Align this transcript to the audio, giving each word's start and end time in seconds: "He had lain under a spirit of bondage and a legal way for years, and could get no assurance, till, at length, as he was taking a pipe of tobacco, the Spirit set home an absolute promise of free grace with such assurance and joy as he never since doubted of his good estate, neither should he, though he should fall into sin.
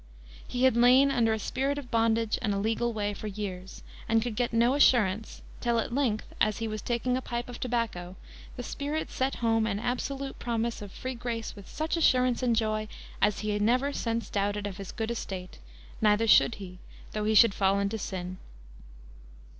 "He 0.47 0.63
had 0.63 0.75
lain 0.75 1.11
under 1.11 1.31
a 1.31 1.37
spirit 1.37 1.77
of 1.77 1.91
bondage 1.91 2.39
and 2.41 2.55
a 2.55 2.57
legal 2.57 2.91
way 2.91 3.13
for 3.13 3.27
years, 3.27 3.83
and 4.09 4.19
could 4.19 4.35
get 4.35 4.51
no 4.51 4.73
assurance, 4.73 5.43
till, 5.59 5.77
at 5.77 5.93
length, 5.93 6.25
as 6.41 6.57
he 6.57 6.67
was 6.67 6.81
taking 6.81 7.15
a 7.15 7.21
pipe 7.21 7.47
of 7.47 7.59
tobacco, 7.59 8.15
the 8.55 8.63
Spirit 8.63 9.11
set 9.11 9.35
home 9.45 9.67
an 9.67 9.77
absolute 9.77 10.39
promise 10.39 10.81
of 10.81 10.91
free 10.91 11.13
grace 11.13 11.55
with 11.55 11.69
such 11.69 11.97
assurance 11.97 12.41
and 12.41 12.55
joy 12.55 12.87
as 13.21 13.41
he 13.41 13.59
never 13.59 13.93
since 13.93 14.27
doubted 14.31 14.65
of 14.65 14.77
his 14.77 14.91
good 14.91 15.11
estate, 15.11 15.59
neither 16.01 16.25
should 16.25 16.55
he, 16.55 16.79
though 17.11 17.25
he 17.25 17.35
should 17.35 17.53
fall 17.53 17.77
into 17.79 17.99
sin. 17.99 18.39